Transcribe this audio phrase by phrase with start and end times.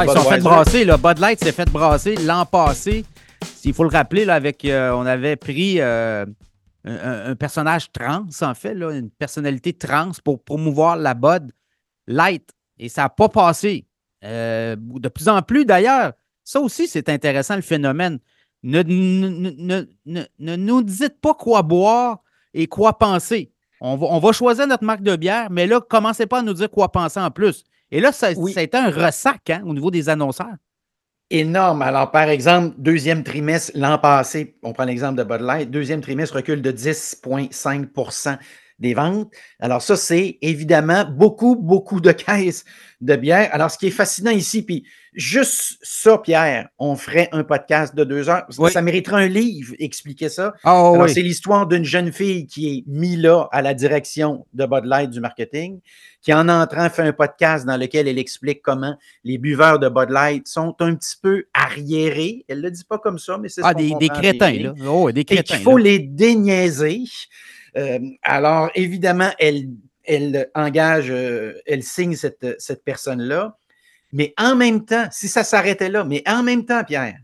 [0.00, 0.84] ah, Ils sont fait brasser.
[0.84, 0.96] Là.
[0.96, 3.04] Bud Light s'est fait brasser l'an passé.
[3.64, 6.24] Il faut le rappeler, là, avec, euh, on avait pris euh,
[6.84, 11.52] un, personnage trans, en fait, là, une personnalité trans pour promouvoir la Bud
[12.06, 12.48] Light.
[12.78, 13.86] Et ça n'a pas passé.
[14.24, 16.12] Euh, de plus en plus, d'ailleurs,
[16.44, 18.18] ça aussi, c'est intéressant, le phénomène.
[18.62, 22.22] Ne, ne, ne, ne, nous dites pas quoi boire
[22.52, 23.52] et quoi penser.
[23.80, 26.52] On va, on va, choisir notre marque de bière, mais là, commencez pas à nous
[26.52, 27.64] dire quoi penser en plus.
[27.90, 30.56] Et là, ça, a été un ressac hein, au niveau des annonceurs.
[31.30, 31.82] Énorme.
[31.82, 36.36] Alors, par exemple, deuxième trimestre l'an passé, on prend l'exemple de Bud Light, deuxième trimestre
[36.36, 37.86] recule de 10,5
[38.80, 39.30] des ventes.
[39.60, 42.64] Alors ça, c'est évidemment beaucoup, beaucoup de caisses
[43.00, 43.48] de bière.
[43.52, 44.84] Alors, ce qui est fascinant ici, puis
[45.14, 48.46] juste ça, Pierre, on ferait un podcast de deux heures.
[48.70, 50.54] Ça mériterait un livre, expliquer ça.
[50.64, 54.84] Ah, c'est l'histoire d'une jeune fille qui est mise là à la direction de Bud
[54.84, 55.80] Light du marketing,
[56.20, 60.10] qui en entrant fait un podcast dans lequel elle explique comment les buveurs de Bud
[60.10, 62.44] Light sont un petit peu arriérés.
[62.48, 64.74] Elle ne le dit pas comme ça, mais c'est ah, des, des, crétins, là.
[64.86, 65.40] Oh, des crétins.
[65.40, 67.04] Et qu'il faut les déniaiser.
[67.76, 69.68] Euh, alors, évidemment, elle,
[70.04, 73.56] elle engage, euh, elle signe cette, cette personne-là.
[74.12, 77.18] Mais en même temps, si ça s'arrêtait là, mais en même temps, Pierre,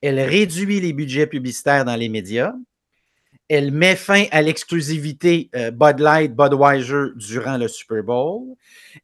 [0.00, 2.52] elle réduit les budgets publicitaires dans les médias.
[3.48, 8.54] Elle met fin à l'exclusivité euh, Bud Light, Budweiser durant le Super Bowl.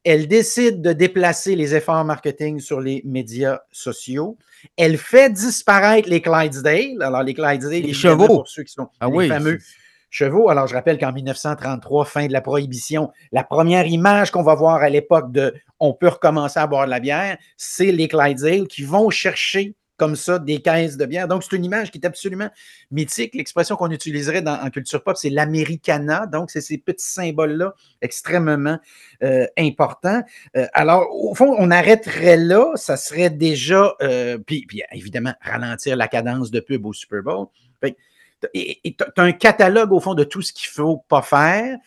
[0.03, 4.37] Elle décide de déplacer les efforts marketing sur les médias sociaux.
[4.75, 7.01] Elle fait disparaître les Clydesdale.
[7.01, 9.59] Alors, les Clydesdale, les chevaux, pour ceux qui sont ah les fameux
[10.09, 10.49] chevaux.
[10.49, 14.77] Alors, je rappelle qu'en 1933, fin de la prohibition, la première image qu'on va voir
[14.77, 18.83] à l'époque de on peut recommencer à boire de la bière, c'est les Clydesdale qui
[18.83, 21.27] vont chercher comme ça des caisses de bière.
[21.27, 22.49] Donc, c'est une image qui est absolument
[22.89, 23.35] mythique.
[23.35, 26.25] L'expression qu'on utiliserait dans, en culture pop, c'est l'americana.
[26.25, 28.79] Donc, c'est ces petits symboles-là extrêmement
[29.21, 30.23] euh, importants.
[30.55, 32.71] Euh, alors, au fond, on arrêterait là.
[32.75, 37.47] Ça serait déjà, euh, puis, puis, évidemment, ralentir la cadence de pub au Super Bowl.
[38.53, 41.77] Tu as un catalogue, au fond, de tout ce qu'il ne faut pas faire.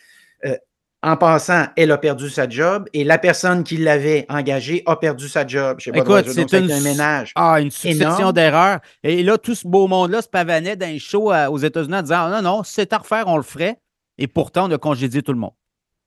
[0.45, 0.57] Euh,
[1.05, 5.29] en passant, elle a perdu sa job et la personne qui l'avait engagée a perdu
[5.29, 5.79] sa job.
[5.81, 7.33] Je sais pas Écoute, c'est un ménage.
[7.35, 8.79] Ah, une succession d'erreurs.
[9.03, 12.03] Et là, tout ce beau monde-là se pavanait dans un show euh, aux États-Unis en
[12.03, 13.81] disant non, non, c'est à refaire, on le ferait.
[14.17, 15.55] Et pourtant, on a congédié tout le monde.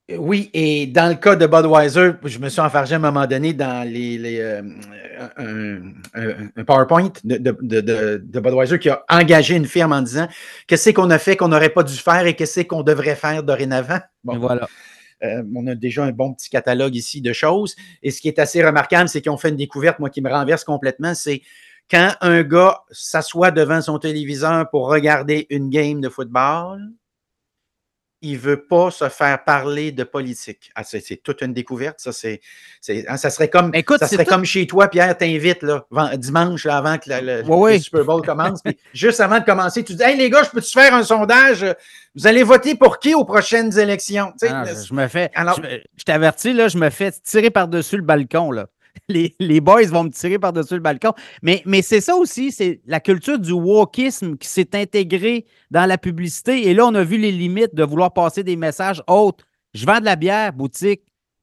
[0.10, 3.54] Oui, et dans le cas de Budweiser, je me suis enfargé à un moment donné
[3.54, 4.62] dans les, euh,
[5.36, 10.28] un, PowerPoint de, de, Budweiser qui a engagé une firme en disant
[10.68, 14.00] qu'est-ce qu'on a fait qu'on n'aurait pas dû faire et qu'est-ce qu'on devrait faire dorénavant.
[14.24, 14.38] Bon.
[14.38, 14.68] Voilà.
[15.24, 17.76] Euh, on a déjà un bon petit catalogue ici de choses.
[18.04, 20.30] Et ce qui est assez remarquable, c'est qu'ils ont fait une découverte, moi, qui me
[20.30, 21.42] renverse complètement, c'est
[21.90, 26.92] quand un gars s'assoit devant son téléviseur pour regarder une game de football,
[28.26, 30.72] il veut pas se faire parler de politique.
[30.74, 32.00] Ah, c'est, toute une découverte.
[32.00, 32.42] Ça, c'est,
[33.08, 35.86] hein, ça serait comme, ça serait comme chez toi, Pierre t'invite là,
[36.18, 38.62] dimanche avant que le, Super Bowl commence.
[38.94, 41.66] juste avant de commencer, tu dis Hey les gars, je peux-tu faire un sondage?
[42.16, 44.34] Vous allez voter pour qui aux prochaines élections?
[44.42, 45.30] Ah, je me fais.
[45.36, 48.52] je, je t'avertis, là, je me fais tirer par-dessus le balcon.
[48.52, 48.68] Là.
[49.40, 51.14] les, boys vont me tirer par-dessus le balcon.
[51.42, 55.98] Mais, mais c'est ça aussi, c'est la culture du wokisme qui s'est intégrée dans la
[55.98, 56.68] publicité.
[56.68, 59.46] Et là, on a vu les limites de vouloir passer des messages autres.
[59.74, 61.02] Je vends de la bière, boutique.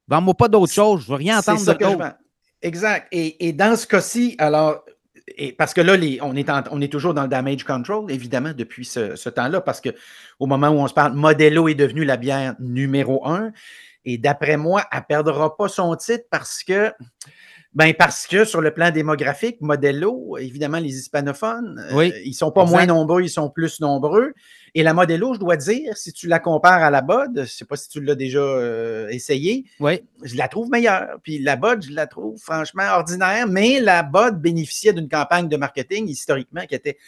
[0.09, 1.03] Vends-moi pas d'autre chose.
[1.03, 2.17] Je veux rien entendre de toi.
[2.63, 3.09] Exact.
[3.13, 4.85] Et, dans ce cas-ci, alors,
[5.59, 9.17] parce que là, on, est on est toujours dans le damage control, évidemment, depuis ce,
[9.17, 13.27] ce temps-là, parce qu'au moment où on se parle, Modelo est devenu la bière numéro
[13.27, 13.53] un.
[14.05, 16.93] Et d'après moi, elle ne perdra pas son titre parce que
[17.75, 22.53] ben parce que sur le plan démographique, Modelo, évidemment, les hispanophones, euh, ils ne sont
[22.53, 24.35] pas moins nombreux, ils sont plus nombreux.
[24.75, 27.47] Et la Modelo, je dois dire, si tu la compares à la Bud, je ne
[27.47, 30.03] sais pas si tu l'as déjà euh, essayé, oui.
[30.23, 31.19] je la trouve meilleure.
[31.23, 35.57] Puis la Bud, je la trouve franchement ordinaire, mais la Bud bénéficiait d'une campagne de
[35.57, 36.99] marketing historiquement qui était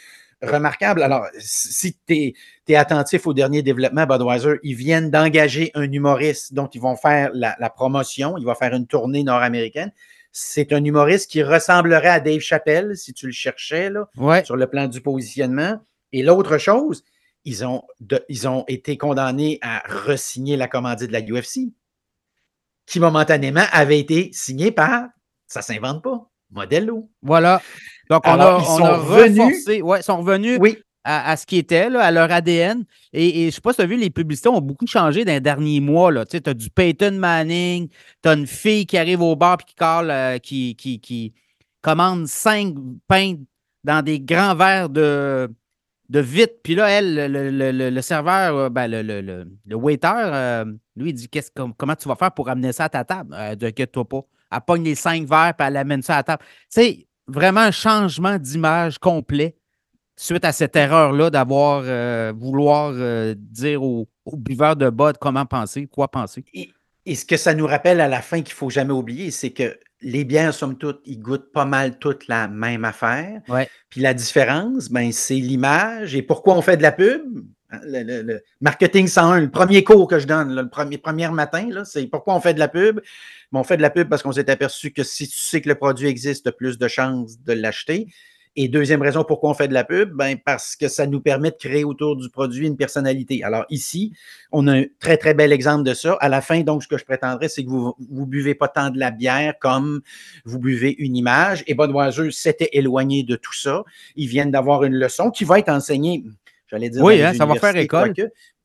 [0.50, 1.02] remarquable.
[1.02, 2.34] Alors, si tu
[2.68, 7.30] es, attentif au dernier développement, Budweiser, ils viennent d'engager un humoriste dont ils vont faire
[7.34, 9.92] la, la promotion, il va faire une tournée nord-américaine.
[10.32, 14.08] C'est un humoriste qui ressemblerait à Dave Chappelle, si tu le cherchais, là,
[14.44, 15.80] sur le plan du positionnement.
[16.12, 17.04] Et l'autre chose,
[17.44, 17.82] ils ont,
[18.28, 21.72] ils ont été condamnés à resigner la commandite de la UFC,
[22.86, 25.04] qui momentanément avait été signée par,
[25.46, 27.10] ça ne s'invente pas, Modelo.
[27.22, 27.62] Voilà.
[28.10, 29.82] Donc, on a, ils sont revenus.
[29.82, 32.84] Ouais, sont revenus oui à, ce qui était, là, à leur ADN.
[33.12, 35.32] Et, je ne sais pas si tu as vu, les publicités ont beaucoup changé dans
[35.32, 36.24] les derniers mois.
[36.24, 37.88] Tu as du Peyton Manning,
[38.22, 41.34] tu as une fille qui arrive au bar et qui, euh, qui, qui, qui,
[41.82, 42.74] commande cinq
[43.06, 43.34] pains
[43.84, 45.50] dans des grands verres de,
[46.08, 46.62] de vite.
[46.62, 50.64] Puis là, elle, le, serveur, euh, ben, le, waiter, euh,
[50.96, 51.28] lui, il dit
[51.76, 53.34] comment tu vas faire pour amener ça à ta table?
[53.38, 54.20] Euh, T'inquiète-toi pas.
[54.50, 56.42] elle pogne les cinq verres, puis elle amène ça à la table.
[56.70, 59.56] C'est vraiment un changement d'image complet
[60.16, 65.86] suite à cette erreur-là d'avoir euh, vouloir euh, dire aux, buveurs de bud comment penser,
[65.86, 66.44] quoi penser.
[66.54, 66.72] Et,
[67.14, 69.78] ce que ça nous rappelle à la fin qu'il ne faut jamais oublier, c'est que
[70.00, 73.42] les bières, somme toute, ils goûtent pas mal toute la même affaire.
[73.90, 76.14] Puis la différence, ben, c'est l'image.
[76.14, 77.44] Et pourquoi on fait de la pub?
[77.84, 82.40] Le, marketing 101, le premier cours que je donne, le premier, matin, c'est pourquoi on
[82.40, 83.00] fait de la pub?
[83.52, 85.76] on fait de la pub parce qu'on s'est aperçu que si tu sais que le
[85.76, 88.08] produit existe, tu as plus de chances de l'acheter.
[88.56, 91.50] Et deuxième raison pourquoi on fait de la pub, ben parce que ça nous permet
[91.50, 93.42] de créer autour du produit une personnalité.
[93.42, 94.12] Alors ici,
[94.52, 96.16] on a un très, très bel exemple de ça.
[96.20, 98.90] À la fin, donc, ce que je prétendrais, c'est que vous ne buvez pas tant
[98.90, 100.02] de la bière comme
[100.44, 101.64] vous buvez une image.
[101.66, 103.82] Et Budweiser s'était éloigné de tout ça.
[104.14, 106.22] Ils viennent d'avoir une leçon qui va être enseignée,
[106.68, 107.02] j'allais dire.
[107.02, 108.14] Oui, hein, ça va faire école.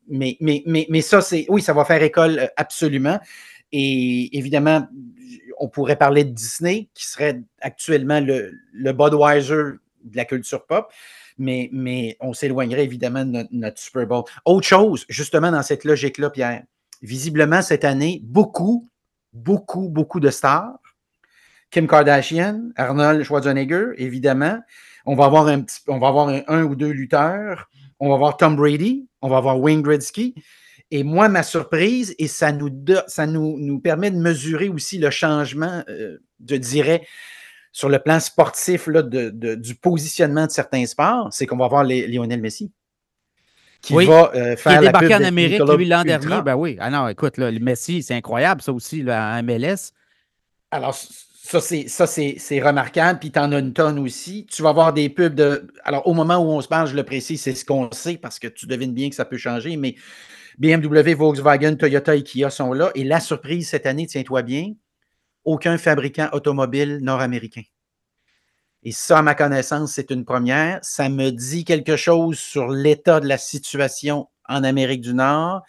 [0.07, 1.45] mais, mais, mais, mais ça, c'est.
[1.49, 3.19] Oui, ça va faire école euh, absolument.
[3.71, 4.87] Et évidemment,
[5.59, 10.91] on pourrait parler de Disney, qui serait actuellement le, Budweiser de la culture pop,
[11.37, 14.23] mais, mais on s'éloignerait évidemment de notre, Super Bowl.
[14.45, 16.63] Autre chose, justement, dans cette logique-là, Pierre,
[17.01, 18.89] visiblement, cette année, beaucoup,
[19.33, 20.79] beaucoup, beaucoup de stars.
[21.71, 24.59] Kim Kardashian, Arnold Schwarzenegger, évidemment.
[25.05, 27.69] On va avoir un, petit, on va avoir un, ou deux lutteurs.
[27.99, 29.07] On va avoir Tom Brady.
[29.21, 30.35] On va avoir Wayne Gretzky.
[30.91, 32.69] Et moi, ma surprise, et ça nous,
[33.07, 36.17] ça nous, nous permet de mesurer aussi le changement, euh,
[36.47, 37.05] je dirais,
[37.71, 41.83] sur le plan sportif là, de, du positionnement de certains sports, c'est qu'on va voir
[41.83, 42.71] les, Lionel Messi.
[43.81, 46.41] Qui va euh, faire qui est débarqué en Amérique, lui, l'an dernier.
[46.43, 46.75] Ben oui.
[46.79, 49.93] Ah non, écoute, là, le Messi, c'est incroyable, ça aussi, là, en MLS.
[50.71, 50.97] Alors,
[51.49, 54.45] ça, c'est remarquable, puis tu en as une tonne aussi.
[54.45, 55.67] Tu vas avoir des pubs de.
[55.83, 58.37] Alors, au moment où on se parle, je le précise, c'est ce qu'on sait parce
[58.37, 59.95] que tu devines bien que ça peut changer, mais
[60.59, 62.91] BMW, Volkswagen, Toyota et Kia sont là.
[62.93, 64.73] Et la surprise cette année, tiens-toi bien,
[65.43, 67.63] aucun fabricant automobile nord-américain.
[68.83, 70.79] Et ça, à ma connaissance, c'est une première.
[70.83, 75.63] Ça me dit quelque chose sur l'état de la situation en Amérique du Nord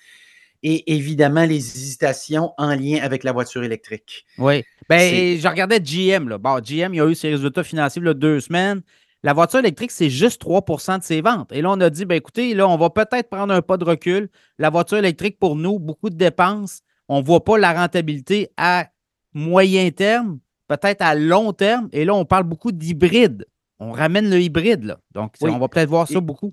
[0.62, 4.26] et évidemment les hésitations en lien avec la voiture électrique.
[4.36, 4.62] Oui.
[4.90, 6.28] Ben, je regardais GM.
[6.28, 6.38] Là.
[6.38, 8.82] Bon, GM, il a eu ses résultats financiers il deux semaines.
[9.22, 11.52] La voiture électrique, c'est juste 3% de ses ventes.
[11.52, 13.84] Et là, on a dit, ben, écoutez, là, on va peut-être prendre un pas de
[13.84, 14.30] recul.
[14.58, 16.80] La voiture électrique, pour nous, beaucoup de dépenses.
[17.08, 18.88] On ne voit pas la rentabilité à
[19.32, 21.88] moyen terme, peut-être à long terme.
[21.92, 23.46] Et là, on parle beaucoup d'hybride.
[23.78, 24.84] On ramène le hybride.
[24.84, 24.98] Là.
[25.12, 26.52] Donc, on va peut-être voir ça beaucoup.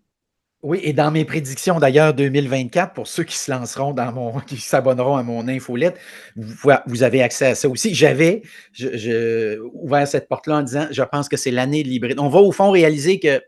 [0.63, 4.57] Oui, et dans mes prédictions d'ailleurs 2024, pour ceux qui se lanceront dans mon, qui
[4.57, 5.97] s'abonneront à mon infolette,
[6.35, 7.93] vous, vous, avez accès à ça aussi.
[7.93, 8.41] J'avais
[8.73, 12.19] je, ouvert cette porte-là en disant, je pense que c'est l'année de l'hybride.
[12.19, 13.41] On va au fond réaliser que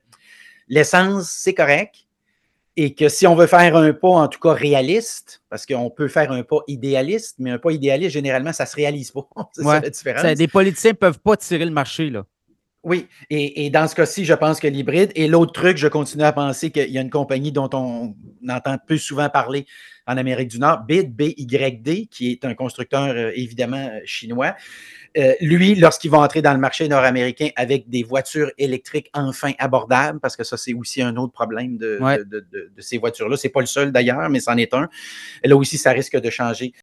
[0.68, 2.06] l'essence, c'est correct
[2.76, 6.08] et que si on veut faire un pas, en tout cas réaliste, parce qu'on peut
[6.08, 9.28] faire un pas idéaliste, mais un pas idéaliste, généralement, ça ne se réalise pas.
[9.52, 10.38] c'est ça la différence.
[10.38, 12.26] des politiciens ne peuvent pas tirer le marché, là.
[12.84, 15.12] Oui, et, dans ce cas-ci, je pense que l'hybride.
[15.16, 18.16] Et l'autre truc, je continue à penser qu'il y a une compagnie dont on
[18.48, 19.66] entend peu souvent parler
[20.08, 24.56] en Amérique du Nord, BID, BYD, qui est un constructeur euh, évidemment euh, chinois.
[25.18, 30.22] Euh, lui, lorsqu'il va entrer dans le marché nord-américain avec des voitures électriques enfin abordables,
[30.22, 32.00] parce que ça, c'est aussi un autre problème de,
[32.30, 33.36] de ces voitures-là.
[33.36, 34.88] Ce n'est pas le seul d'ailleurs, mais c'en est un.
[35.44, 36.74] Là aussi, ça risque de changer